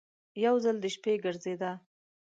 [0.45, 1.71] یو ځل د شپې ګرځېده.